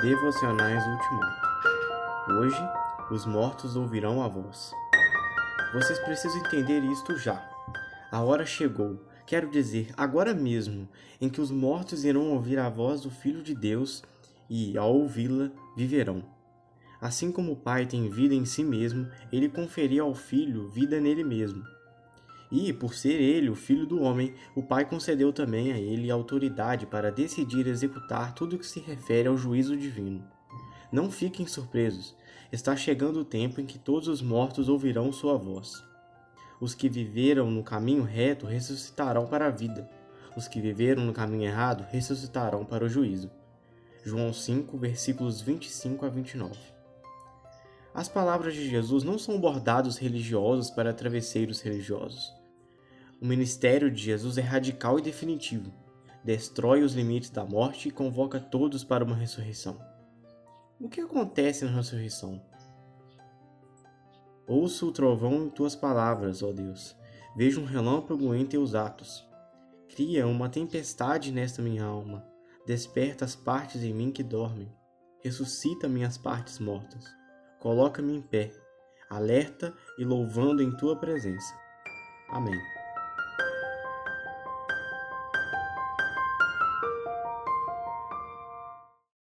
[0.00, 1.48] Devocionais Ultimato.
[2.30, 2.68] Hoje,
[3.10, 4.70] os mortos ouvirão a voz.
[5.74, 7.44] Vocês precisam entender isto já.
[8.12, 10.88] A hora chegou, quero dizer, agora mesmo,
[11.20, 14.04] em que os mortos irão ouvir a voz do Filho de Deus
[14.48, 16.22] e, ao ouvi-la, viverão.
[17.00, 21.24] Assim como o Pai tem vida em si mesmo, ele conferia ao Filho vida nele
[21.24, 21.64] mesmo.
[22.50, 26.86] E, por ser ele o filho do homem, o Pai concedeu também a ele autoridade
[26.86, 30.24] para decidir e executar tudo o que se refere ao juízo divino.
[30.90, 32.16] Não fiquem surpresos,
[32.50, 35.84] está chegando o tempo em que todos os mortos ouvirão sua voz.
[36.60, 39.88] Os que viveram no caminho reto ressuscitarão para a vida.
[40.34, 43.30] Os que viveram no caminho errado ressuscitarão para o juízo.
[44.04, 46.56] João 5, versículos 25 a 29.
[47.94, 52.37] As palavras de Jesus não são bordados religiosos para travesseiros religiosos.
[53.20, 55.72] O ministério de Jesus é radical e definitivo.
[56.22, 59.78] Destrói os limites da morte e convoca todos para uma ressurreição.
[60.80, 62.40] O que acontece na ressurreição?
[64.46, 66.96] Ouço o trovão em tuas palavras, ó Deus.
[67.36, 69.26] Vejo um relâmpago em teus atos.
[69.88, 72.24] Cria uma tempestade nesta minha alma.
[72.64, 74.72] Desperta as partes em mim que dormem.
[75.24, 77.04] Ressuscita minhas partes mortas.
[77.58, 78.52] Coloca-me em pé,
[79.10, 81.52] alerta e louvando em tua presença.
[82.28, 82.77] Amém.